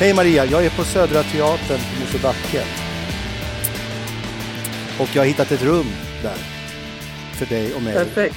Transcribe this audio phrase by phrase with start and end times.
[0.00, 2.64] Hej Maria, jag är på Södra Teatern på Mosebacke.
[5.00, 5.86] Och jag har hittat ett rum
[6.22, 6.36] där.
[7.38, 7.94] För dig och mig.
[7.94, 8.36] Perfekt.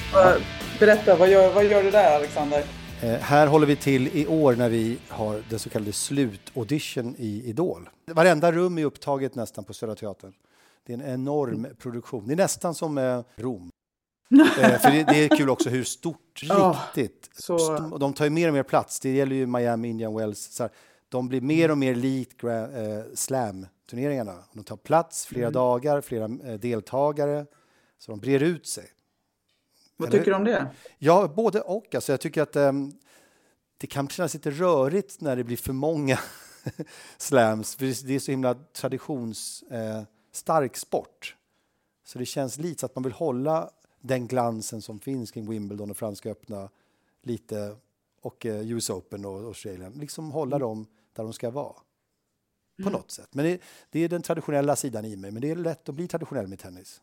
[0.80, 2.64] Berätta, vad gör, vad gör du där Alexander?
[3.02, 7.42] Eh, här håller vi till i år när vi har den så kallade slutaudition i
[7.44, 7.88] Idol.
[8.06, 10.32] Varenda rum är upptaget nästan på Södra Teatern.
[10.86, 12.26] Det är en enorm produktion.
[12.26, 13.70] Det är nästan som eh, Rom.
[14.60, 17.30] eh, för det, det, är kul också hur stort, oh, riktigt.
[17.38, 17.78] Så...
[17.78, 19.00] De tar ju mer och mer plats.
[19.00, 20.52] Det gäller ju Miami, Indian Wells.
[20.52, 20.72] Så här,
[21.14, 22.50] de blir mer och mer likt eh,
[23.14, 24.44] slam-turneringarna.
[24.52, 25.52] De tar plats flera mm.
[25.52, 27.46] dagar, flera eh, deltagare.
[27.98, 28.90] Så de brer ut sig.
[29.96, 30.66] Vad tycker du om det?
[30.98, 31.94] Ja, både och.
[31.94, 32.92] Alltså, jag tycker att um,
[33.78, 36.18] det kan kännas lite rörigt när det blir för många
[37.16, 37.76] slams.
[37.76, 41.36] För det är så himla traditionsstark eh, sport.
[42.04, 45.90] Så det känns lite så att man vill hålla den glansen som finns kring Wimbledon
[45.90, 46.68] och Franska öppna
[47.22, 47.76] lite
[48.20, 49.92] och eh, US Open och Australien.
[49.92, 50.68] Liksom hålla mm.
[50.68, 51.74] dem där de ska vara.
[52.76, 52.92] På mm.
[52.92, 53.28] något sätt.
[53.32, 55.30] Men det, det, är den traditionella sidan i mig.
[55.30, 57.00] Men det är lätt att bli traditionell med tennis.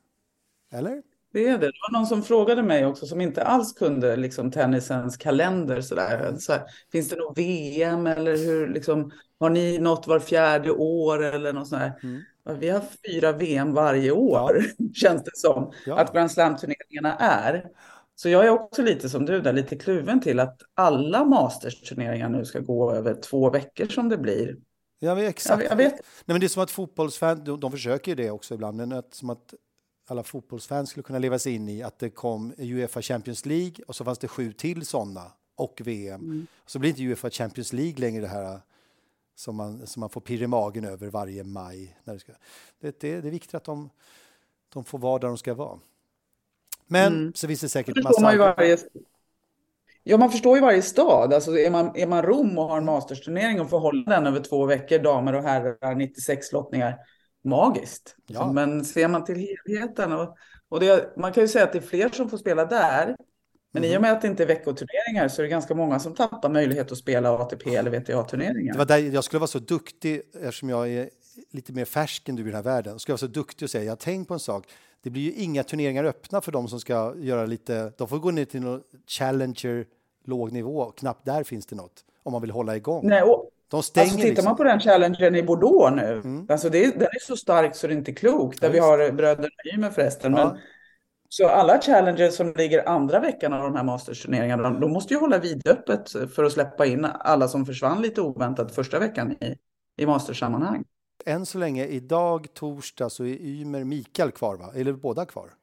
[0.71, 1.01] Eller?
[1.33, 1.57] Det är det.
[1.57, 5.81] Det var någon som frågade mig också som inte alls kunde liksom, tennisens kalender.
[5.81, 6.19] Sådär.
[6.19, 6.39] Mm.
[6.39, 11.23] Så här, finns det något VM eller hur, liksom, har ni något var fjärde år
[11.23, 12.21] eller något sånt mm.
[12.59, 14.85] Vi har fyra VM varje år, ja.
[14.93, 15.95] känns det som, ja.
[15.95, 17.65] att Grand Slam-turneringarna är.
[18.15, 22.45] Så jag är också lite som du där, lite kluven till att alla Masters-turneringar nu
[22.45, 24.57] ska gå över två veckor som det blir.
[24.99, 25.63] Ja, exakt.
[25.63, 25.93] Jag, jag vet.
[25.93, 29.13] Nej, men det är som att fotbollsfans, de, de försöker det också ibland, men att,
[29.13, 29.53] som att
[30.07, 33.95] alla fotbollsfans skulle kunna leva sig in i att det kom Uefa Champions League och
[33.95, 36.21] så fanns det sju till sådana och VM.
[36.21, 36.47] Mm.
[36.65, 38.59] Så blir inte Uefa Champions League längre det här
[39.35, 41.97] som man, som man får pirr i magen över varje maj.
[42.03, 42.31] När det, ska.
[42.79, 43.89] Det, det, det är viktigt att de,
[44.73, 45.79] de får vara där de ska vara.
[46.91, 47.33] Men mm.
[47.35, 48.21] så finns det säkert det massa...
[48.21, 48.77] Man varje...
[50.03, 51.33] Ja, man förstår ju varje stad.
[51.33, 54.39] Alltså, är, man, är man Rom och har en mastersturnering och får hålla den över
[54.39, 56.97] två veckor, damer och herrar, 96 lottningar,
[57.43, 58.15] magiskt.
[58.27, 58.51] Ja.
[58.51, 60.37] Men ser man till helheten och,
[60.69, 63.15] och det, man kan ju säga att det är fler som får spela där.
[63.73, 63.93] Men mm.
[63.93, 66.49] i och med att det inte är veckoturneringar så är det ganska många som tappar
[66.49, 68.73] möjlighet att spela ATP eller VTA-turneringar.
[68.73, 71.09] Det var där jag skulle vara så duktig, eftersom jag är
[71.51, 73.83] lite mer färsk än du i den här världen, jag vara så duktig och säga,
[73.83, 74.67] jag har tänkt på en sak,
[75.01, 78.31] det blir ju inga turneringar öppna för de som ska göra lite, de får gå
[78.31, 79.85] ner till någon challenger
[80.25, 83.07] låg nivå, knappt där finns det något, om man vill hålla igång.
[83.07, 84.45] Nej, och, de stänger alltså, tittar liksom.
[84.45, 86.45] man på den challengen i Bordeaux nu, mm.
[86.49, 89.11] alltså det, den är så stark så det är inte klokt, där ja, vi har
[89.11, 90.33] bröderna Ymer förresten.
[90.33, 90.45] Ja.
[90.45, 90.57] Men,
[91.29, 95.19] så alla challenger som ligger andra veckan av de här mastersturneringarna, de, de måste ju
[95.19, 99.55] hålla vidöppet för att släppa in alla som försvann lite oväntat första veckan i,
[99.97, 100.83] i mastersammanhang.
[101.25, 104.71] Än så länge, idag torsdag, så är Ymer Mikael kvar, va?
[104.75, 105.53] Eller båda kvar?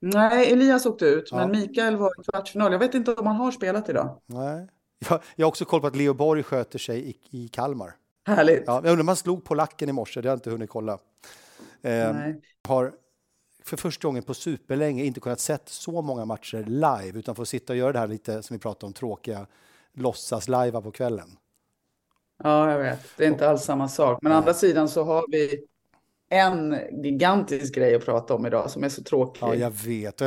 [0.00, 1.36] Nej, Elias åkte ut, ja.
[1.36, 2.72] men Mikael var i kvartsfinal.
[2.72, 4.20] Jag vet inte om han har spelat idag.
[4.26, 4.68] Nej.
[5.08, 7.96] Jag, jag har också koll på att Leo Borg sköter sig i, i Kalmar.
[8.26, 8.62] Härligt.
[8.66, 10.98] Ja, jag undrar om han slog polacken i morse, det har jag inte hunnit kolla.
[11.82, 12.16] Eh,
[12.68, 12.92] har
[13.64, 17.72] för första gången på superlänge inte kunnat sett så många matcher live utan får sitta
[17.72, 19.46] och göra det här lite som vi pratade om, tråkiga
[19.92, 21.36] låtsas live på kvällen.
[22.42, 23.00] Ja, jag vet.
[23.16, 24.18] Det är inte alls samma sak.
[24.22, 25.64] Men å andra sidan så har vi
[26.28, 29.42] en gigantisk grej att prata om idag som är så tråkig.
[29.42, 30.18] Ja, jag vet.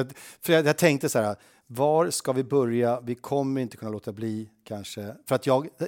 [0.42, 1.36] För jag, jag tänkte så här,
[1.68, 3.02] var ska vi börja?
[3.02, 5.16] Vi kommer inte kunna låta bli kanske.
[5.26, 5.88] För att jag eh,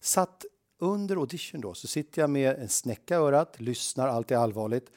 [0.00, 0.44] satt
[0.78, 4.90] under audition då, så sitter jag med en snäcka i örat, lyssnar, allt är allvarligt.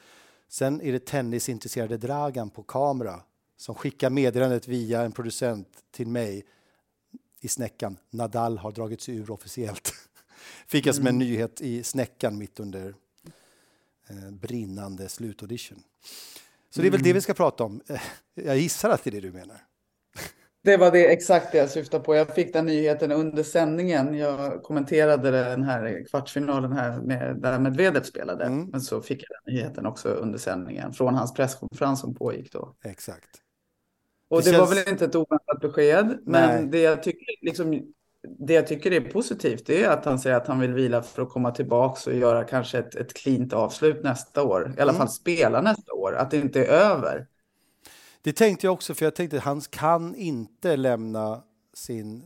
[0.48, 3.20] Sen är det tennisintresserade Dragan på kamera
[3.56, 6.44] som skickar meddelandet via en producent till mig
[7.40, 7.96] i snäckan.
[8.10, 9.92] Nadal har dragit sig ur officiellt.
[10.66, 11.28] Fick jag som en mm.
[11.28, 12.94] nyhet i snäckan mitt under
[14.10, 15.82] eh, brinnande slutaudition.
[16.70, 17.14] Så det är väl det mm.
[17.14, 17.80] vi ska prata om.
[18.34, 19.62] Jag gissar att det är det du menar.
[20.66, 22.14] Det var det exakt det jag syftade på.
[22.14, 24.14] Jag fick den nyheten under sändningen.
[24.14, 28.44] Jag kommenterade den här kvartsfinalen här med, där Medvedev spelade.
[28.44, 28.66] Mm.
[28.66, 32.74] Men så fick jag den nyheten också under sändningen från hans presskonferens som pågick då.
[32.84, 33.30] Exakt.
[34.28, 34.68] Och det, det känns...
[34.70, 37.92] var väl inte ett oväntat besked, men det jag, tycker, liksom,
[38.38, 41.30] det jag tycker är positivt är att han säger att han vill vila för att
[41.30, 44.74] komma tillbaka och göra kanske ett, ett cleant avslut nästa år.
[44.78, 44.98] I alla mm.
[44.98, 47.26] fall spela nästa år, att det inte är över.
[48.22, 51.42] Det tänkte jag också, för jag tänkte att han kan inte lämna
[51.74, 52.22] sin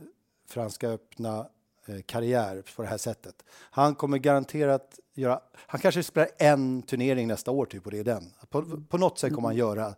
[0.49, 1.47] Franska öppna
[1.85, 3.35] eh, karriär på det här sättet.
[3.71, 8.03] Han kommer garanterat göra, han kanske spelar en turnering nästa år typ och det är
[8.03, 8.33] den.
[8.49, 9.95] På, på något sätt kommer han göra,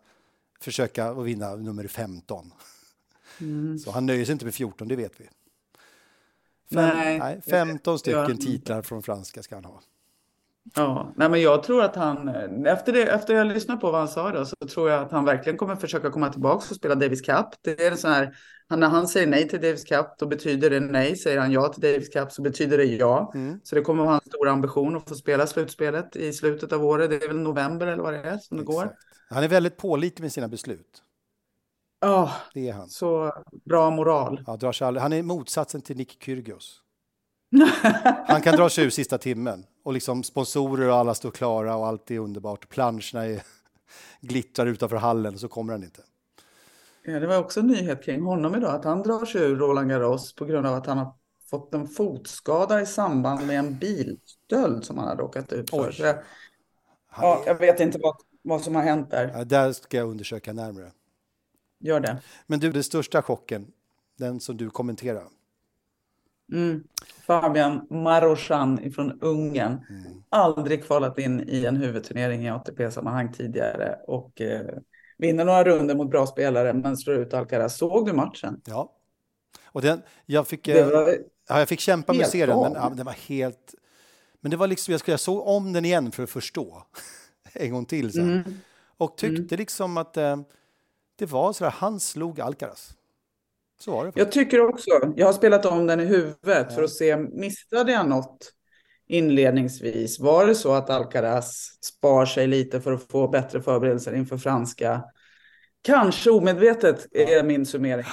[0.60, 2.52] försöka att vinna nummer 15.
[3.40, 3.78] Mm.
[3.78, 5.28] Så han nöjer sig inte med 14, det vet vi.
[6.74, 7.18] Fem, nej.
[7.18, 9.80] nej 15 stycken titlar från franska ska han ha.
[10.74, 12.28] Ja, nej men jag tror att han,
[12.66, 15.24] efter, det, efter jag lyssnade på vad han sa då, så tror jag att han
[15.24, 17.46] verkligen kommer försöka komma tillbaka och spela Davis Cup.
[17.62, 18.36] Det är en sån här,
[18.68, 21.16] när han säger nej till Davis Cup, då betyder det nej.
[21.16, 23.32] Säger han ja till Davis Cup så betyder det ja.
[23.34, 23.60] Mm.
[23.62, 26.84] Så det kommer att vara hans stora ambition att få spela slutspelet i slutet av
[26.84, 27.10] året.
[27.10, 28.76] Det är väl november eller vad det är som det Exakt.
[28.76, 28.92] går.
[29.30, 31.02] Han är väldigt pålitlig med sina beslut.
[32.04, 32.88] Ja, det är han.
[32.88, 33.32] Så
[33.64, 34.44] bra moral.
[34.46, 35.02] Ja, drar sig aldrig.
[35.02, 36.80] Han är motsatsen till Nick Kyrgios.
[38.26, 41.86] Han kan dra sig ur sista timmen och liksom sponsorer och alla står klara och
[41.86, 42.68] allt är underbart.
[42.68, 43.42] Planscherna är,
[44.20, 46.00] glittrar utanför hallen och så kommer han inte.
[47.04, 49.90] Ja, det var också en nyhet kring honom idag att han drar sig ur Roland
[49.90, 51.14] Garros på grund av att han har
[51.50, 55.94] fått en fotskada i samband med en bilstöld som han hade råkat ut för.
[55.98, 56.16] Jag,
[57.16, 59.32] ja, jag vet inte vad, vad som har hänt där.
[59.34, 60.90] Ja, där ska jag undersöka närmare.
[61.84, 62.18] Gör det.
[62.46, 63.66] Men du, den största chocken,
[64.18, 65.24] den som du kommenterar.
[66.52, 66.84] Mm.
[67.26, 69.80] Fabian Marozsan från Ungern.
[69.90, 70.22] Mm.
[70.28, 74.78] Aldrig kvalat in i en huvudturnering i ATP-sammanhang tidigare och eh,
[75.18, 77.78] vinner några runder mot bra spelare men slår ut Alcaraz.
[77.78, 78.60] Såg du matchen?
[78.64, 78.92] Ja.
[79.64, 80.88] Och den, jag, fick, eh,
[81.48, 83.74] ja, jag fick kämpa med serien, men ja, den var helt...
[84.40, 86.82] Men det var liksom, jag, skulle, jag såg om den igen för att förstå
[87.52, 88.32] en gång till sen.
[88.32, 88.54] Mm.
[88.96, 89.58] Och tyckte mm.
[89.58, 90.36] liksom att eh,
[91.16, 92.94] det var så där, han slog Alcaraz.
[93.80, 94.12] Så var det.
[94.14, 96.74] Jag tycker också, jag har spelat om den i huvudet ja.
[96.74, 98.52] för att se, missade jag något
[99.06, 100.20] inledningsvis?
[100.20, 105.04] Var det så att Alcaraz spar sig lite för att få bättre förberedelser inför franska?
[105.82, 108.04] Kanske omedvetet är min summering,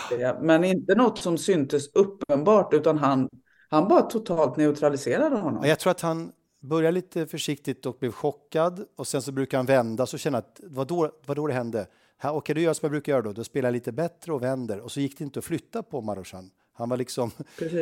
[0.41, 3.29] men inte något som syntes uppenbart, utan han,
[3.69, 5.65] han bara totalt neutraliserade honom.
[5.65, 9.65] Jag tror att han började lite försiktigt och blev chockad och sen så brukar han
[9.65, 11.87] vända och känna att vad då, vad då det hände?
[12.29, 13.33] Okej, okay, då gör jag som jag brukar göra då.
[13.33, 14.79] Då spelar jag lite bättre och vänder.
[14.79, 16.51] Och så gick det inte att flytta på Marochan.
[16.73, 17.31] Han var liksom,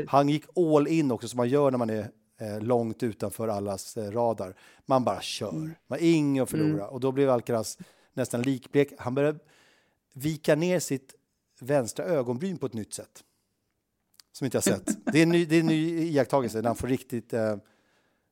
[0.07, 3.97] han gick all in också som man gör när man är eh, långt utanför allas
[3.97, 4.55] eh, radar.
[4.85, 5.49] Man bara kör.
[5.49, 5.71] Mm.
[5.87, 6.83] Man har inget att förlora.
[6.83, 6.89] Mm.
[6.89, 7.77] Och då blev Alcaraz
[8.13, 8.93] nästan likblek.
[8.97, 9.39] Han började
[10.13, 11.15] vika ner sitt
[11.59, 13.23] vänstra ögonbryn på ett nytt sätt.
[14.31, 15.05] Som inte jag sett.
[15.05, 17.57] det, är en ny, det är en ny iakttagelse när han får riktigt eh,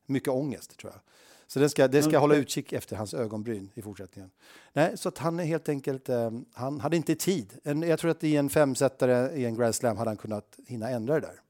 [0.06, 1.00] mycket ångest tror jag.
[1.50, 2.20] Så det ska, det ska mm.
[2.20, 4.30] hålla utkik efter hans ögonbryn i fortsättningen.
[4.72, 7.52] Nej, så att han är helt enkelt, eh, han hade inte tid.
[7.64, 10.90] En, jag tror att i en femsättare i en Grand Slam hade han kunnat hinna
[10.90, 11.40] ändra det där.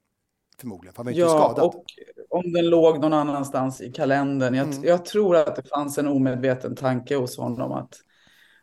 [0.58, 1.64] Förmodligen, för han var inte ja, skadad.
[1.64, 1.84] och
[2.30, 4.54] om den låg någon annanstans i kalendern.
[4.54, 4.84] Jag, mm.
[4.84, 7.94] jag tror att det fanns en omedveten tanke hos honom att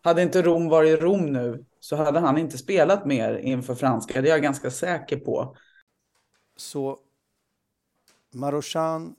[0.01, 4.21] hade inte Rom varit Rom nu så hade han inte spelat mer inför franska.
[4.21, 5.57] Det är jag ganska säker på.
[6.57, 6.99] Så
[8.33, 9.15] Marochan,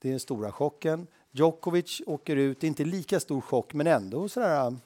[0.00, 1.06] det är den stora chocken.
[1.38, 4.76] Djokovic åker ut, det är inte lika stor chock, men ändå sådär.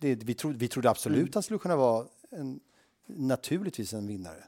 [0.00, 1.30] Det, vi, trodde, vi trodde absolut mm.
[1.34, 2.60] han skulle kunna vara en,
[3.06, 4.44] naturligtvis en vinnare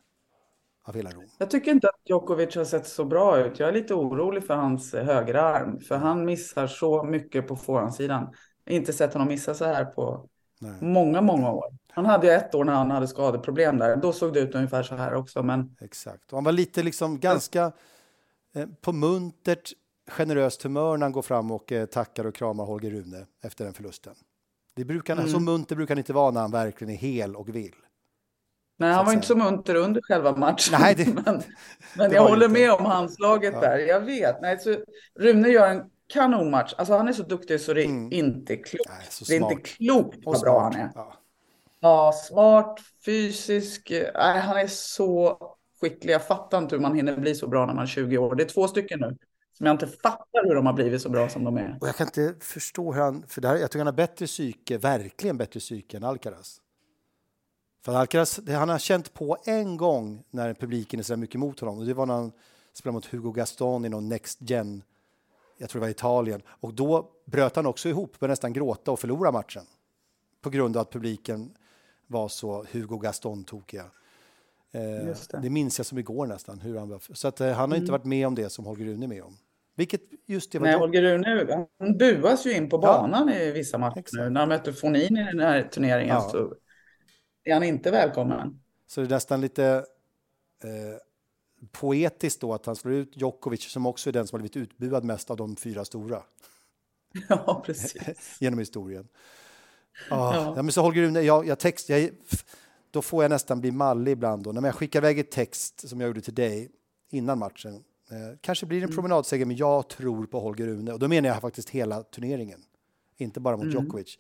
[0.85, 1.25] av hela Rom.
[1.39, 3.59] Jag tycker inte att Djokovic har sett så bra ut.
[3.59, 8.35] Jag är lite orolig för hans högerarm, för han missar så mycket på forehandsidan.
[8.65, 10.29] Jag inte sett honom missa så här på
[10.61, 10.75] Nej.
[10.81, 11.65] många, många år.
[11.89, 13.97] Han hade ett år när han hade skadeproblem där.
[13.97, 15.43] Då såg det ut ungefär så här också.
[15.43, 15.77] Men...
[15.81, 16.33] Exakt.
[16.33, 17.73] Och han var lite liksom ganska
[18.55, 19.73] eh, på muntert
[20.11, 23.75] generöst humör när han går fram och eh, tackar och kramar Holger Rune efter den
[23.75, 24.15] förlusten.
[24.77, 25.29] Det brukar, mm.
[25.29, 27.75] Så munter brukar han inte vara när han verkligen är hel och vill.
[28.79, 30.79] Nej, han var inte så munter under själva matchen.
[30.81, 31.43] Nej, det, men,
[31.97, 32.61] men jag håller inte.
[32.61, 33.61] med om handslaget ja.
[33.61, 33.79] där.
[33.79, 34.43] Jag vet.
[34.43, 34.77] Nej, så
[35.21, 36.75] Rune gör en kanonmatch.
[36.79, 38.13] Alltså, han är så duktig så det är mm.
[38.13, 38.91] inte klokt.
[38.91, 40.91] Nej, det är inte klokt vad bra han är.
[40.95, 41.15] Ja.
[41.81, 42.13] ja.
[42.13, 43.93] smart, fysisk.
[44.15, 45.39] Nej, han är så
[45.81, 46.15] skicklig.
[46.15, 48.35] Jag fattar inte hur man hinner bli så bra när man är 20 år.
[48.35, 49.17] Det är två stycken nu
[49.63, 51.79] som jag inte fattar hur de har blivit så bra som de är.
[51.81, 53.25] Och jag kan inte förstå hur han...
[53.27, 56.61] För där, jag tycker han har bättre psyke, verkligen bättre psyke än Alcaraz.
[57.85, 61.79] För Alcaraz, han har känt på en gång när publiken är så mycket emot honom.
[61.79, 62.33] Och det var när han
[62.73, 64.83] spelade mot Hugo Gaston i någon Next Gen,
[65.59, 66.43] jag tror det var Italien.
[66.47, 69.65] Och då bröt han också ihop, började nästan gråta och förlora matchen.
[70.41, 71.55] På grund av att publiken
[72.07, 73.85] var så Hugo Gaston-tokiga.
[74.73, 75.17] Eh, det.
[75.43, 76.61] det minns jag som igår nästan.
[76.61, 77.15] Hur han var.
[77.15, 77.79] Så att, eh, han har mm.
[77.79, 79.37] inte varit med om det som Holger Rune är med om.
[79.75, 83.35] Vilket just det var Nej, Holger Rune han buas ju in på banan ja.
[83.35, 83.99] i vissa matcher.
[83.99, 84.33] Exakt.
[84.33, 86.29] När han mötte Fonin i den här turneringen ja.
[86.31, 86.55] så
[87.45, 88.61] är han inte välkommen.
[88.87, 89.65] Så det är nästan lite
[90.65, 90.99] eh,
[91.71, 95.05] poetiskt då att han slår ut Djokovic som också är den som har blivit utbuad
[95.05, 96.23] mest av de fyra stora.
[97.29, 98.37] Ja, precis.
[98.41, 99.09] Genom historien.
[100.11, 100.53] Ah, ja.
[100.57, 100.63] ja.
[100.63, 102.11] men så Holger Rune, jag, jag text, jag,
[102.91, 104.43] då får jag nästan bli mallig ibland.
[104.43, 104.53] Då.
[104.53, 106.71] När jag skickar iväg ett text som jag gjorde till dig
[107.11, 107.85] innan matchen.
[108.13, 108.97] Eh, kanske blir det en mm.
[108.97, 110.93] promenadseger, men jag tror på Holger Rune.
[110.93, 112.61] Och då menar jag faktiskt hela turneringen,
[113.17, 113.85] inte bara mot mm.
[113.85, 114.19] Djokovic.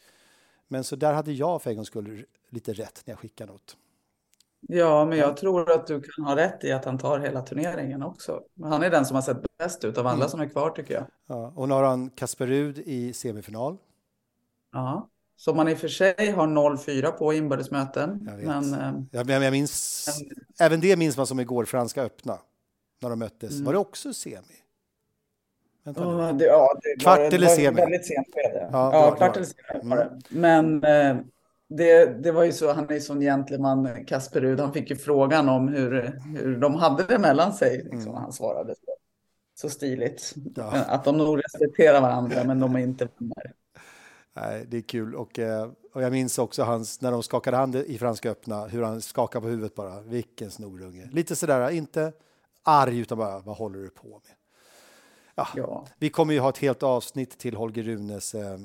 [0.68, 3.76] Men så där hade jag för en gångs skull lite rätt när jag skickade något.
[4.68, 8.02] Ja, men jag tror att du kan ha rätt i att han tar hela turneringen
[8.02, 8.40] också.
[8.62, 10.28] Han är den som har sett bäst ut av alla Mm.
[10.28, 11.06] som är kvar tycker jag.
[11.26, 13.76] Ja, och nu har han Kasper Rud i semifinal.
[14.72, 15.08] Ja.
[15.36, 18.26] Som man i och för sig har 0-4 på inbördesmöten.
[18.26, 18.46] Jag vet.
[18.46, 20.08] Men eh, Jag, men jag minns,
[20.60, 22.38] även det minns man som igår, Franska öppna,
[23.02, 23.50] när de möttes.
[23.50, 23.64] Mm.
[23.64, 24.42] Var det också semi?
[25.84, 27.80] Vänta åh, det, ja, det Kvart var, eller det var semi?
[27.80, 28.68] Väldigt sent skede.
[28.72, 30.20] Ja, Ja, kvart eller semi var det.
[30.28, 31.16] Men eh,
[31.68, 34.60] det, det var ju så, han är ju sån gentleman, Kasper Rud.
[34.60, 37.76] Han fick ju frågan om hur, hur de hade det mellan sig.
[37.76, 38.14] Liksom, Mm.
[38.14, 38.96] Han svarade så,
[39.54, 40.34] så stiligt.
[40.56, 40.72] Ja.
[40.88, 43.52] Att de nog respekterar varandra, men de är inte vänner.
[44.36, 45.14] Nej, det är kul.
[45.14, 48.82] Och, eh, och jag minns också hans, när de skakade hand i Franska öppna, hur
[48.82, 50.00] han skakade på huvudet bara.
[50.00, 51.08] Vilken snorunge.
[51.12, 52.12] Lite sådär, inte
[52.62, 54.36] arg, utan bara, vad håller du på med?
[55.34, 55.86] Ja, Ja.
[55.98, 58.58] Vi kommer ju ha ett helt avsnitt till Holger Runes eh,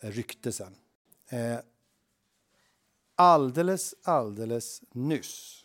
[0.00, 0.74] rykte sen.
[1.28, 1.58] Eh,
[3.16, 5.64] alldeles, alldeles nyss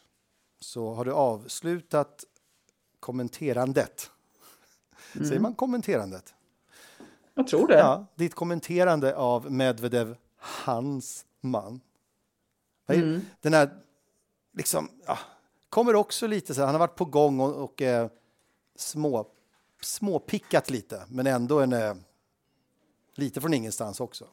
[0.59, 2.23] så har du avslutat
[2.99, 4.11] kommenterandet.
[5.13, 6.33] Säger man kommenterandet?
[7.33, 7.77] Jag tror det.
[7.77, 11.81] Ja, ditt kommenterande av Medvedev, hans man.
[12.87, 13.21] Mm.
[13.41, 13.69] Den här,
[14.51, 15.17] liksom, ja,
[15.69, 18.07] kommer också lite så här, han har varit på gång och, och eh,
[18.75, 19.25] små,
[19.81, 21.93] småpickat lite, men ändå en, eh,
[23.15, 24.25] lite från ingenstans också.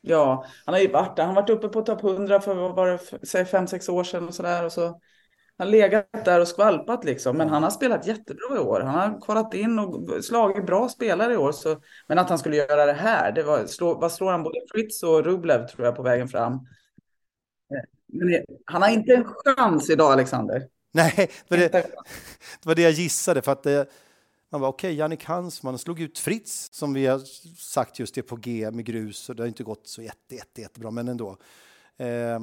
[0.00, 1.24] Ja, han har ju varit där.
[1.24, 4.04] Han har varit uppe på topp 100 för vad var det, säg fem sex år
[4.04, 4.64] sedan och sådär.
[4.64, 5.00] Och så har
[5.58, 7.36] han legat där och skvalpat liksom.
[7.36, 8.80] Men han har spelat jättebra i år.
[8.80, 11.52] Han har kvalat in och slagit bra spelare i år.
[11.52, 14.60] Så, men att han skulle göra det här, det var, slå, vad slår han både
[14.72, 16.66] Fritz och Rublev tror jag på vägen fram.
[18.12, 20.68] Men han har inte en chans idag, Alexander.
[20.92, 21.86] Nej, det det,
[22.62, 23.42] var det jag gissade.
[23.42, 23.90] För att det,
[24.50, 27.18] man var okej, okay, Jannik Hansman slog ut Fritz, som vi har
[27.56, 29.28] sagt just är på G med grus.
[29.28, 31.36] Och det har inte gått så jätte, jätte, jättebra, men ändå.
[31.96, 32.40] Eh,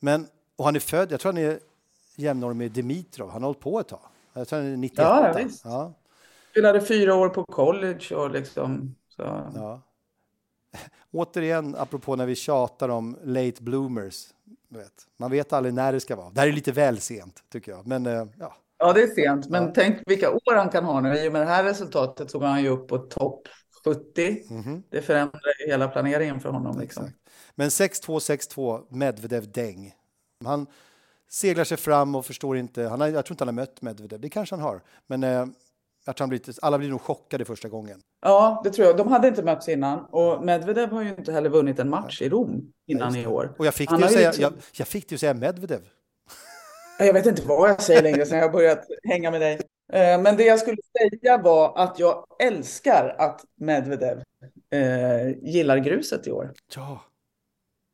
[0.00, 0.26] men,
[0.56, 1.58] och han är född, jag tror han är
[2.16, 3.30] jämnårig med Dimitrov.
[3.30, 4.00] Han har hållit på ett tag.
[4.32, 5.02] Jag tror han är 98.
[5.02, 5.64] Ja, ja, visst.
[5.64, 5.94] Ja,
[6.50, 8.94] Spelade fyra år på college och liksom.
[9.08, 9.22] Så.
[9.54, 9.80] ja.
[11.10, 14.28] Återigen, apropå när vi tjatar om late bloomers.
[14.70, 14.92] Vet.
[15.16, 16.30] Man vet aldrig när det ska vara.
[16.30, 17.86] Det här är lite väl sent, tycker jag.
[17.86, 19.48] Men eh, ja, Ja, det är sent.
[19.48, 19.72] Men Ja.
[19.74, 21.18] tänk vilka år han kan ha nu.
[21.18, 23.48] I och med det här resultatet så går han ju upp på topp
[23.84, 24.42] 70.
[24.54, 26.80] mhm, Det förändrar hela planeringen för honom.
[26.80, 27.04] Liksom.
[27.04, 27.18] exakt.
[27.54, 29.92] Men 6-2, 6-2, Medvedev däng.
[30.44, 30.66] Han
[31.30, 32.82] seglar sig fram och förstår inte.
[32.82, 34.20] Han har, jag tror inte han har mött Medvedev.
[34.20, 34.82] Det kanske han har.
[35.06, 35.46] Men eh,
[36.06, 38.00] jag tror han blir, alla blir nog chockade första gången.
[38.22, 38.96] Ja, det tror jag.
[38.96, 40.04] De hade inte mötts innan.
[40.04, 43.54] Och Medvedev har ju inte heller vunnit en match i Rom innan just i år.
[43.58, 45.80] Och jag fick, det ju säga, liksom- jag, jag fick det att säga Medvedev.
[46.98, 49.54] Jag vet inte vad jag säger längre sen jag har börjat hänga med dig.
[49.92, 54.22] Eh, Men det jag skulle säga var att jag älskar att Medvedev
[54.72, 56.52] eh, gillar gruset i år.
[56.76, 57.00] Ja,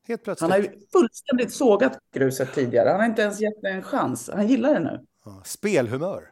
[0.08, 0.50] helt plötsligt.
[0.50, 2.88] Han har ju fullständigt sågat gruset tidigare.
[2.88, 4.30] Han har inte ens gett det en chans.
[4.34, 5.04] Han gillar det nu.
[5.44, 6.30] Spelhumör.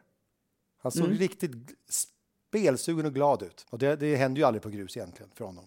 [0.85, 1.17] Han såg Mm.
[1.17, 1.51] riktigt
[2.49, 3.65] spelsugen och glad ut.
[3.69, 5.65] Och det, det händer ju aldrig på grus egentligen för honom.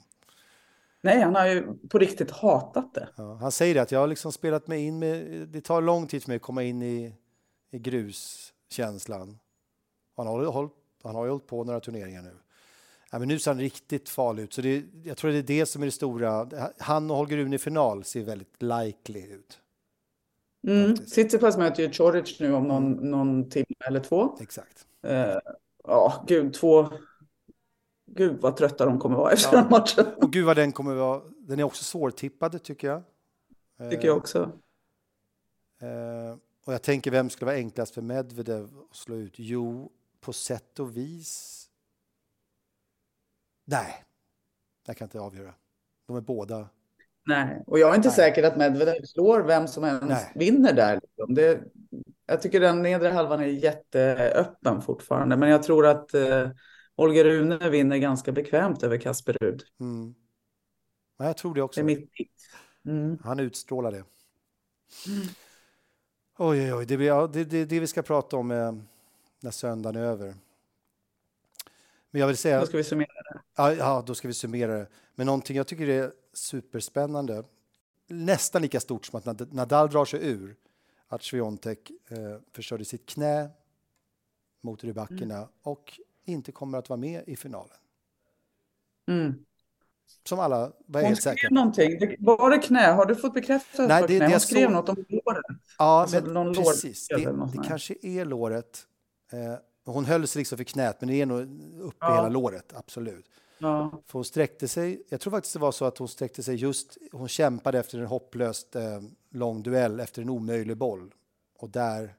[1.02, 3.08] Nej, han har ju på riktigt hatat det.
[3.16, 6.06] Ja, han säger det att jag har liksom spelat mig in med, det tar lång
[6.06, 7.14] tid för mig att komma in i,
[7.70, 9.38] i gruskänslan.
[10.16, 10.72] Han har, hållit,
[11.02, 12.34] han har ju hållit på några turneringar nu.
[13.10, 14.52] Ja, men nu ser han riktigt farlig ut.
[14.52, 16.48] Så det, jag tror det är det som är det stora.
[16.78, 19.60] Han och Holger Rune i final ser väldigt likely ut.
[20.66, 20.96] Mm.
[20.96, 24.37] Tsitsipas möter ju Coric nu om någon, någon timme eller två.
[24.40, 24.87] Exakt.
[25.02, 25.38] Eh,
[25.85, 26.88] Ja, gud, två...
[28.07, 29.61] Gud vad trötta de kommer vara efter Ja.
[29.62, 30.07] den matchen.
[30.17, 31.23] Och gud vad den kommer vara.
[31.37, 33.02] Den är också svårtippad tycker jag.
[33.90, 34.52] Tycker jag också.
[35.81, 39.35] Eh, och jag tänker vem skulle vara enklast för Medvedev att slå ut?
[39.37, 41.55] Jo, på sätt och vis.
[43.64, 44.05] Nej,
[44.87, 45.55] jag kan inte avgöra.
[46.07, 46.69] De är båda.
[47.28, 48.16] Nej, och jag är inte Nej.
[48.16, 50.32] säker att Medvedev slår vem som Nej.
[50.35, 51.00] vinner där.
[51.02, 51.35] liksom.
[51.35, 51.61] Det,
[52.26, 56.49] jag tycker den nedre halvan är jätteöppen fortfarande, men jag tror att eh,
[56.97, 59.62] Holger Rune vinner ganska bekvämt över Kasper Rud.
[59.80, 60.14] Mm.
[61.18, 61.80] Ja, jag tror det Det också.
[61.80, 62.42] är mitt tips.
[62.87, 63.18] Mm.
[63.25, 64.04] Han utstrålar det.
[66.38, 66.87] Oj, oj, oj.
[66.87, 68.73] Det, det, det, det vi ska prata om eh,
[69.40, 70.35] när söndagen är över.
[72.11, 72.61] Men jag vill säga...
[72.61, 73.17] Då ska vi summera det.
[73.59, 74.87] Ja, ja, då ska vi summera det.
[75.15, 77.45] Men någonting jag tycker är superspännande,
[78.07, 80.57] nästan lika stort som att Nad- Nadal drar sig ur,
[81.09, 82.17] att Sviontek eh,
[82.53, 83.50] förstörde sitt knä
[84.61, 87.77] mot Rybakina och inte kommer att vara med i finalen.
[89.09, 89.35] Mm.
[90.25, 91.55] Som alla var Hon helt säkra på.
[91.55, 92.17] någonting.
[92.19, 92.87] Var det knä?
[92.93, 94.29] Har du fått bekräftat Nej, det- knä?
[94.31, 95.45] Hon skrev såg- något om låret.
[95.79, 97.09] Ja, Alltså, men någon precis.
[97.09, 97.17] Det,
[97.53, 98.87] det kanske är låret.
[99.33, 101.41] Eh, hon höll sig liksom för knät, men det är nog
[101.81, 102.15] uppe i Ja.
[102.17, 103.27] hela låret, absolut.
[103.59, 104.03] Ja.
[104.07, 106.99] För hon sträckte sig, jag tror faktiskt det var så att hon sträckte sig just,
[107.12, 109.00] hon kämpade efter en hopplöst eh,
[109.31, 111.15] lång duell efter en omöjlig boll.
[111.59, 112.15] Och där,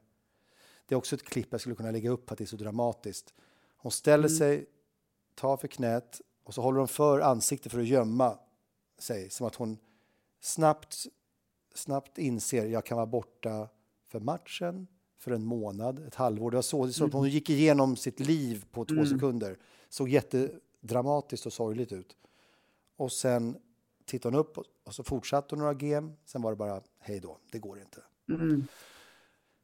[0.86, 3.34] det är också ett klipp jag skulle kunna lägga upp att det är så dramatiskt.
[3.76, 4.38] Hon ställer mm.
[4.38, 4.66] sig,
[5.34, 8.38] tar för knät och så håller hon för ansiktet för att gömma
[8.98, 9.30] sig.
[9.30, 9.78] Som att hon
[10.40, 10.96] snabbt,
[11.74, 13.68] snabbt inser jag kan vara borta
[14.08, 14.86] för matchen,
[15.18, 16.50] för en månad, ett halvår.
[16.50, 17.12] Det var så, så mm.
[17.12, 19.06] hon gick igenom sitt liv på två mm.
[19.06, 19.58] sekunder.
[19.88, 20.08] Såg
[20.80, 22.16] jättedramatiskt och sorgligt ut.
[22.96, 23.56] Och sen
[24.04, 26.12] tittade hon upp och så fortsatte hon några game.
[26.24, 28.02] Sen var det bara hej då, det går inte.
[28.28, 28.66] Mm.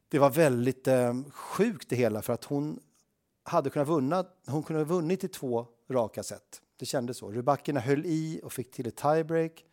[0.09, 2.79] Det var väldigt eh, sjukt det hela för att hon
[3.43, 6.61] hade kunnat vunna, hon kunde ha vunnit i två raka set.
[6.77, 7.31] Det kändes så.
[7.31, 9.65] Rybakina höll i och fick till ett tiebreak.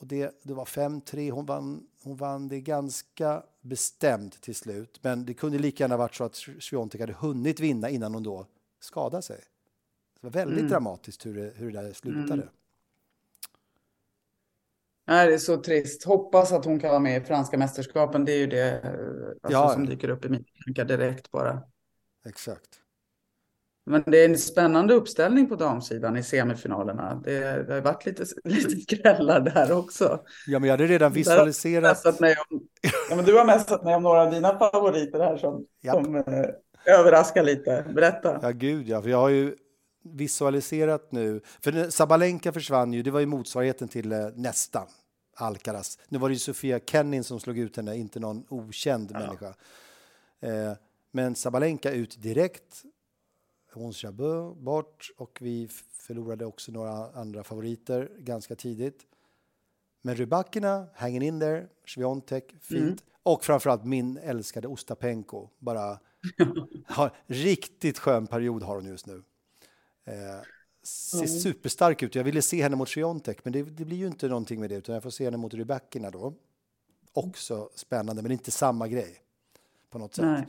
[0.00, 1.30] Och det, det var 5-3.
[1.30, 4.98] Hon vann, hon vann det ganska bestämt till slut.
[5.02, 8.46] Men det kunde lika gärna varit så att Swiatek hade hunnit vinna innan hon då
[8.80, 9.44] skadade sig.
[10.24, 10.70] Det var väldigt mm.
[10.70, 12.42] dramatiskt hur det, hur det där slutade.
[12.42, 12.48] Mm.
[15.06, 16.04] Nej, det är så trist.
[16.04, 18.24] Hoppas att hon kan vara med i franska mästerskapen.
[18.24, 18.74] Det är ju det
[19.42, 19.72] alltså, ja.
[19.72, 21.62] som dyker upp i mina tankar direkt bara.
[22.26, 22.68] Exakt.
[23.86, 27.22] Men det är en spännande uppställning på damsidan i semifinalerna.
[27.24, 30.24] Det, det har varit lite, lite skrällar där också.
[30.46, 32.20] Ja, men jag hade redan visualiserat.
[32.20, 32.60] Mig om,
[33.10, 35.92] ja, men du har mässat mig om några av dina favoriter här som, ja.
[35.92, 36.44] som eh,
[36.84, 37.84] överraskar lite.
[37.94, 38.38] Berätta.
[38.42, 39.02] Ja, gud ja.
[39.02, 39.54] För jag har ju
[40.04, 41.40] visualiserat nu.
[41.60, 43.02] För Sabalenka försvann ju.
[43.02, 44.86] Det var ju motsvarigheten till eh, nästan
[45.34, 45.98] Alcaraz.
[46.08, 49.18] Nu var det ju Sofia Kennin som slog ut henne, inte någon okänd ja.
[49.18, 49.54] människa.
[50.40, 50.72] Eh,
[51.10, 52.84] men Sabalenka ut direkt
[53.74, 59.06] Ons Jabeur bort och vi förlorade också några andra favoriter ganska tidigt.
[60.02, 62.80] Men Rybakina, hanging in there, Sviontek, fint.
[62.80, 62.96] Mm.
[63.22, 65.48] Och framförallt min älskade Ostapenko.
[65.58, 65.98] Bara
[66.86, 69.22] har, riktigt skön period har hon just nu.
[70.04, 70.14] Eh,
[70.82, 71.28] ser mm.
[71.28, 72.14] superstark ut.
[72.14, 74.76] Jag ville se henne mot Sviontek, men det, det, blir ju inte någonting med det,
[74.76, 76.34] utan jag får se henne mot Rybakina då.
[77.12, 79.20] Också spännande, men inte samma grej
[79.90, 80.24] på något sätt.
[80.24, 80.46] Nej.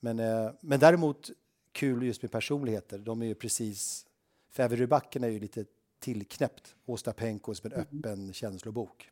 [0.00, 1.30] Men, eh, men däremot
[1.72, 2.98] kul just med personligheter.
[2.98, 4.06] De är ju precis...
[4.50, 5.64] För även Rybacken är ju lite
[5.98, 6.74] tillknäppt.
[6.86, 7.86] Åsta Penko som en mm.
[7.86, 9.10] öppen känslobok.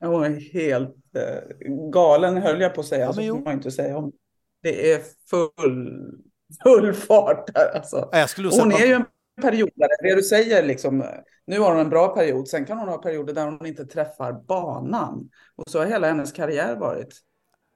[0.00, 3.04] Hon är helt eh, galen höll jag på att säga.
[3.04, 3.98] Ja, så får man inte säga.
[3.98, 4.12] Om.
[4.60, 6.22] Det är full,
[6.62, 8.08] full fart där alltså.
[8.12, 9.04] Ja, hon är ju en
[9.42, 9.88] periodare.
[10.02, 11.04] Det du säger liksom.
[11.46, 12.48] Nu har hon en bra period.
[12.48, 15.30] Sen kan hon ha perioder där hon inte träffar banan.
[15.56, 17.20] Och så har hela hennes karriär varit.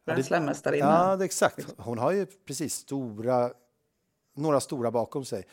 [0.07, 0.87] Bränslemästarinna.
[0.87, 1.67] Ja, det, exakt.
[1.77, 3.51] Hon har ju precis stora
[4.39, 5.45] några stora bakom sig.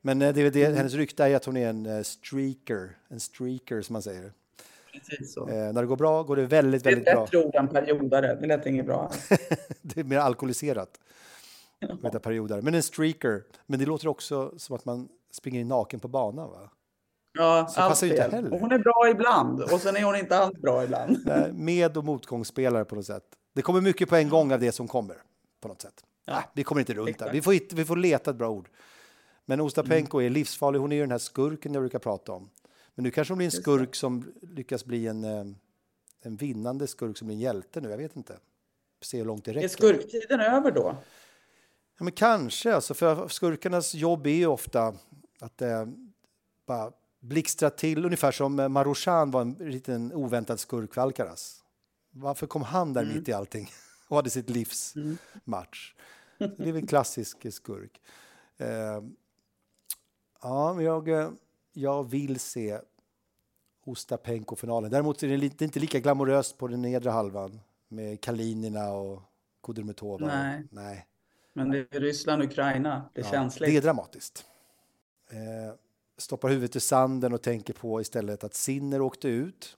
[0.00, 0.76] Men eh, det det, mm.
[0.76, 4.32] hennes rykte är att hon är en uh, streaker, en streaker som man säger.
[5.48, 7.28] Eh, när det går bra går det väldigt, väldigt bra.
[7.30, 9.12] Det är ett ord än periodare, det lät inget bra.
[9.82, 11.00] det är mer alkoholiserat.
[12.02, 12.18] Ja.
[12.18, 12.62] Periodare.
[12.62, 16.50] Men en streaker, men det låter också som att man springer in naken på banan
[16.50, 16.70] va?
[17.38, 18.46] Ja, Så allt fel.
[18.50, 21.18] Hon är bra ibland och sen är hon inte alls bra ibland.
[21.24, 23.24] Nej, med och motgångsspelare på något sätt.
[23.54, 25.16] Det kommer mycket på en gång av det som kommer
[25.60, 26.04] på något sätt.
[26.24, 26.34] Ja.
[26.34, 27.32] Nej, vi kommer inte runt där.
[27.32, 28.68] Vi får, vi får leta ett bra ord.
[29.44, 30.26] Men Ostapenko mm.
[30.26, 30.78] är livsfarlig.
[30.78, 32.50] Hon är ju den här skurken jag brukar prata om.
[32.94, 35.44] Men nu kanske hon blir en skurk som lyckas bli en, eh,
[36.22, 37.90] en vinnande skurk som blir en hjälte nu.
[37.90, 38.36] Jag vet inte.
[39.02, 39.64] Se hur långt det räcker.
[39.64, 40.96] Är skurktiden över då?
[41.98, 42.74] Ja, men kanske.
[42.74, 44.94] Alltså, för skurkarnas jobb är ju ofta
[45.40, 45.86] att eh,
[46.66, 48.04] bara blixtra till.
[48.04, 51.64] Ungefär som eh, Marushan var en liten oväntad skurk för Alcaraz.
[52.10, 53.14] Varför kom han där mm.
[53.14, 53.70] mitt i allting
[54.08, 55.18] och hade sitt livs mm.
[55.44, 55.94] match?
[56.38, 58.00] Det är en klassisk skurk.
[58.56, 59.02] Eh,
[60.42, 61.34] ja, jag,
[61.72, 62.80] jag vill se
[63.84, 64.90] Ostapenko-finalen.
[64.90, 69.22] Däremot är det lite, inte lika glamoröst på den nedre halvan med Kalinina och
[69.62, 70.26] Kudermetova.
[70.26, 70.66] Nej.
[70.70, 71.06] Nej.
[71.54, 73.10] Men det är Ryssland och Ukraina.
[73.14, 73.70] Det är ja, känsligt.
[73.70, 74.44] Det är dramatiskt.
[75.30, 75.74] Eh,
[76.18, 79.76] stoppar huvudet i sanden och tänker på istället att Sinner åkte ut.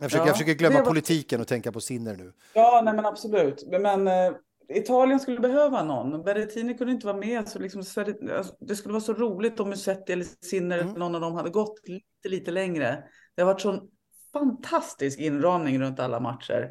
[0.00, 0.86] Jag försöker, ja, jag försöker glömma var...
[0.86, 2.32] politiken och tänka på Sinner nu.
[2.54, 3.64] Ja, nej men absolut.
[3.70, 4.34] Men, men
[4.68, 6.22] Italien skulle behöva någon.
[6.22, 7.48] Berrettini kunde inte vara med.
[7.48, 10.94] Så liksom, alltså, det skulle vara så roligt om Musetti eller Sinner, mm.
[10.94, 13.04] någon av dem, hade gått lite, lite längre.
[13.34, 13.90] Det har varit sån
[14.32, 16.70] fantastisk inramning runt alla matcher.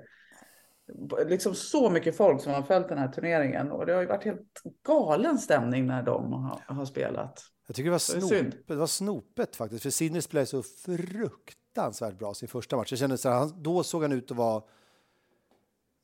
[1.26, 3.72] Liksom så mycket folk som har följt den här turneringen.
[3.72, 7.40] Och det har ju varit helt galen stämning när de har, har spelat.
[7.68, 9.84] Jag tycker det var, snopet, det var snopet faktiskt.
[9.84, 12.92] För Sinner spelade så fruktansvärt bra sin första match.
[12.92, 14.64] Jag kände så här, då såg han ut att vara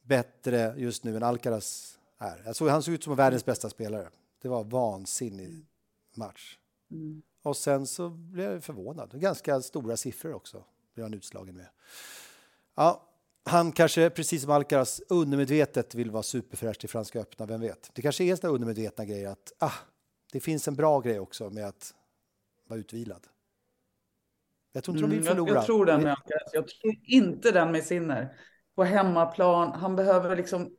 [0.02, 2.42] bättre just nu än Alcaraz är.
[2.46, 4.10] Jag såg, han såg ut som världens bästa spelare.
[4.42, 5.66] Det var vansinnig
[6.16, 6.58] match.
[6.92, 7.22] Mm.
[7.42, 9.22] Och sen så blev jag förvånad.
[9.22, 11.68] Ganska stora siffror också blev han utslagen med.
[12.76, 13.10] Ja,
[13.46, 17.92] han kanske, precis som Alcaraz, undermedvetet vill vara superfräsch till Franska öppna, vem vet?
[17.94, 19.74] Det kanske är sådana undermedvetna grejer att ah,
[20.32, 21.94] det finns en bra grej också med att
[22.68, 23.28] vara utvilad.
[24.72, 25.50] Jag tror inte mm, de vill förlora.
[25.50, 26.50] Jag, jag tror den med Alcaraz.
[26.54, 28.38] Jag tror inte den med Sinner.
[28.76, 29.72] på hemmaplan.
[29.72, 30.76] Han behöver liksom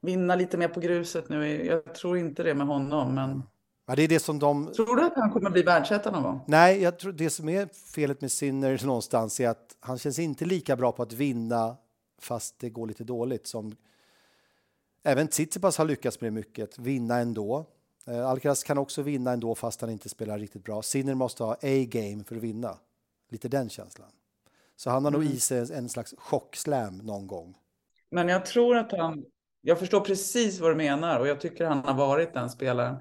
[0.00, 1.64] vinna lite mer på gruset nu.
[1.64, 3.42] Jag tror inte det med honom, men.
[3.86, 4.72] Ja, det är det som de...
[4.72, 6.40] Tror du att han kommer bli världsetta någon gång?
[6.46, 10.44] Nej, jag tror det som är felet med Sinner någonstans är att han känns inte
[10.44, 11.76] lika bra på att vinna
[12.20, 13.76] fast det går lite dåligt som
[15.02, 17.66] även Tsitsipas har lyckats med mycket, vinna ändå.
[18.06, 20.82] Eh, Alcaraz kan också vinna ändå fast han inte spelar riktigt bra.
[20.82, 22.78] Sinner måste ha A-game för att vinna.
[23.30, 24.08] Lite den känslan.
[24.76, 25.34] Så han har nog Mm.
[25.34, 27.54] i sig en slags chockslam någon gång.
[28.10, 29.24] Men jag tror att han,
[29.60, 32.96] jag förstår precis vad du menar och jag tycker han har varit den spelaren.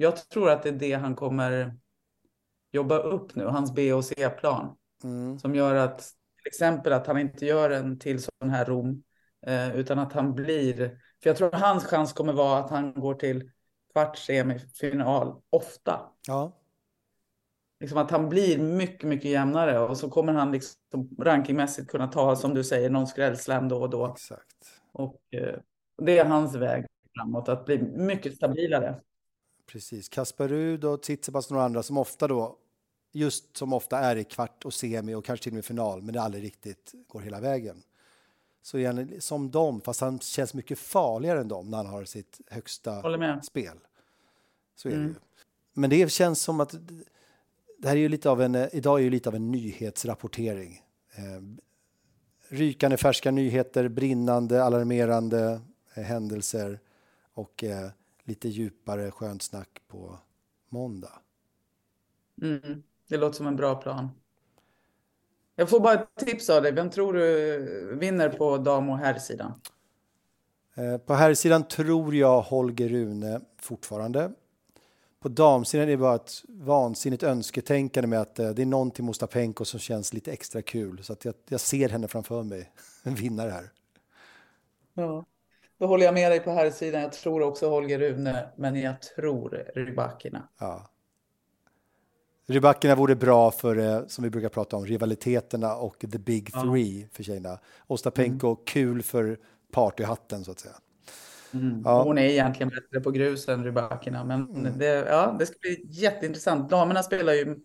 [0.00, 1.76] Jag tror att det är det han kommer
[2.72, 4.76] jobba upp nu, hans B och C-plan.
[5.04, 5.38] Mm.
[5.38, 9.02] Som gör att till exempel att han inte gör en till sån här Rom,
[9.46, 10.76] eh, utan att han blir,
[11.22, 13.50] för jag tror att hans chans kommer vara att han går till
[13.92, 16.00] kvart semifinal ofta.
[16.26, 16.56] Ja,
[17.80, 22.36] Liksom att han blir mycket, mycket jämnare och så kommer han liksom rankingmässigt kunna ta,
[22.36, 24.12] som du säger, någon skrällslam då och då.
[24.12, 24.80] exakt.
[24.92, 25.58] Och eh,
[26.02, 29.00] det är hans väg framåt, att bli mycket stabilare.
[29.72, 30.08] Precis.
[30.08, 32.56] Kasper Rud och Tsitsipas och några andra som ofta då,
[33.12, 36.14] just som ofta är i kvart och semi och kanske till och med final, men
[36.14, 37.82] det aldrig riktigt går hela vägen.
[38.62, 42.04] Så är han som dem, fast han känns mycket farligare än dem när han har
[42.04, 43.02] sitt högsta
[43.42, 43.78] spel.
[44.76, 45.08] Så är det Mm.
[45.08, 45.14] ju.
[45.72, 46.74] Men det känns som att
[47.78, 50.82] det här är ju lite av en, idag är ju lite av en nyhetsrapportering.
[51.14, 51.42] Eh,
[52.48, 55.60] rykande färska nyheter, brinnande, alarmerande
[55.94, 56.80] eh, händelser
[57.34, 57.90] och eh,
[58.30, 60.18] lite djupare skönt snack på
[60.68, 61.12] måndag.
[62.42, 62.82] Mm.
[63.08, 64.08] Det låter som en bra plan.
[65.56, 66.72] Jag får bara ett tips av dig.
[66.72, 69.52] Vem tror du vinner på dam och herrsidan?
[70.74, 74.32] Eh, på här sidan tror jag Holger Rune fortfarande.
[75.20, 79.10] På damsidan är det bara ett vansinnigt önsketänkande med att eh, det är någonting med
[79.10, 81.02] Ostapenko som känns lite extra kul.
[81.02, 83.70] Så att jag, jag ser henne framför mig, en vinnare här.
[84.94, 85.24] Ja.
[85.80, 87.02] Då håller jag med dig på herrsidan.
[87.02, 90.48] Jag tror också Holger Rune, men jag tror Rybakina.
[90.58, 90.90] Ja.
[92.46, 96.62] Rybakina vore bra för, eh, som vi brukar prata om, rivaliteterna och the big Ja.
[96.62, 97.58] three för tjejerna.
[97.86, 99.38] Ostapenko, kul för
[99.72, 100.74] partyhatten så att säga.
[101.54, 101.82] Mm.
[101.84, 102.02] Ja.
[102.02, 106.70] Hon är egentligen bättre på grus än Rybakina, men det, ja, det ska bli jätteintressant.
[106.70, 107.58] Damerna spelar ju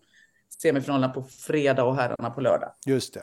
[0.62, 2.72] semifinalerna på fredag och herrarna på lördag.
[2.86, 3.22] Just det.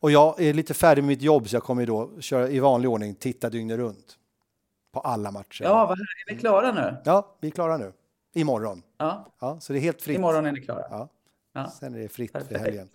[0.00, 2.90] Och jag är lite färdig med mitt jobb så jag kommer då köra i vanlig
[2.90, 4.18] ordning, titta dygnet runt.
[4.92, 5.64] På alla matcher.
[5.64, 6.96] Ja, vad är ni klara nu?
[7.04, 7.92] Ja, vi är klara nu.
[8.34, 8.82] Imorgon.
[8.98, 10.16] Ja, Ja, så det är helt fritt.
[10.16, 10.84] imorgon är ni klara.
[10.90, 11.08] Ja.
[11.52, 11.70] Ja.
[11.70, 12.60] Sen är det fritt för Perfekt.
[12.60, 12.88] helgen.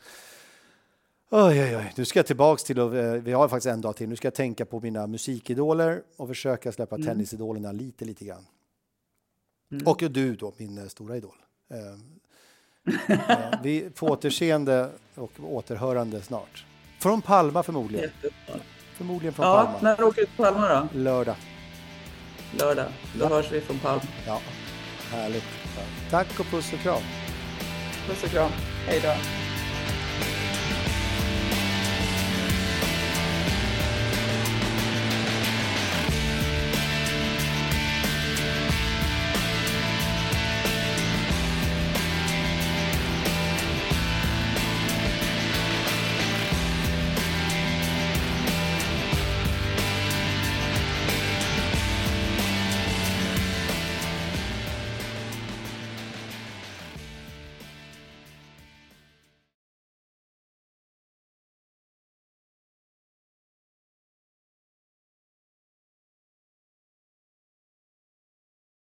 [1.29, 1.93] Oj, oj, oj.
[1.97, 4.25] Nu ska jag tillbaks till, och, eh, vi har faktiskt en dag till, nu ska
[4.27, 7.07] jag tänka på mina musikidoler och försöka släppa Mm.
[7.07, 8.45] tennisidolerna lite, lite grann.
[9.71, 9.87] Mm.
[9.87, 11.35] Och du då, min eh, stora idol.
[11.69, 11.77] Eh,
[13.63, 16.65] vi på återseende och återhörande snart.
[17.03, 18.03] Från Palma förmodligen.
[18.23, 18.63] Jättebra.
[18.97, 19.77] Förmodligen från Ja, Palma.
[19.81, 20.99] när åker du till Palma då?
[20.99, 21.35] Lördag.
[22.59, 22.85] Lördag.
[23.19, 24.01] Då hörs vi från Palma.
[24.27, 24.39] Ja,
[25.11, 25.43] härligt.
[26.09, 27.01] Tack och puss och kram.
[28.07, 28.51] Puss och kram.
[28.87, 29.13] Hej då.